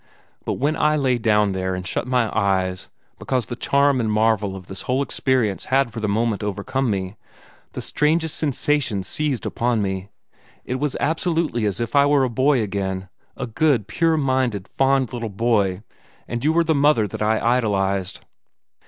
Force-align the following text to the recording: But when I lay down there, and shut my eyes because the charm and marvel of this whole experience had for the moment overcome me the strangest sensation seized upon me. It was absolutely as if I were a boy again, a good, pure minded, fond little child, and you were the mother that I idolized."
But 0.45 0.53
when 0.53 0.75
I 0.75 0.95
lay 0.95 1.19
down 1.19 1.51
there, 1.51 1.75
and 1.75 1.85
shut 1.85 2.07
my 2.07 2.35
eyes 2.35 2.89
because 3.19 3.45
the 3.45 3.55
charm 3.55 3.99
and 3.99 4.11
marvel 4.11 4.55
of 4.55 4.65
this 4.65 4.81
whole 4.89 5.03
experience 5.03 5.65
had 5.65 5.93
for 5.93 5.99
the 5.99 6.09
moment 6.09 6.43
overcome 6.43 6.89
me 6.89 7.17
the 7.73 7.83
strangest 7.83 8.35
sensation 8.35 9.03
seized 9.03 9.45
upon 9.45 9.83
me. 9.83 10.09
It 10.65 10.79
was 10.79 10.97
absolutely 10.99 11.67
as 11.67 11.79
if 11.79 11.95
I 11.95 12.07
were 12.07 12.23
a 12.23 12.31
boy 12.31 12.63
again, 12.63 13.09
a 13.37 13.45
good, 13.45 13.85
pure 13.87 14.17
minded, 14.17 14.67
fond 14.67 15.13
little 15.13 15.29
child, 15.29 15.83
and 16.27 16.43
you 16.43 16.51
were 16.51 16.63
the 16.63 16.73
mother 16.73 17.05
that 17.05 17.21
I 17.21 17.57
idolized." 17.57 18.21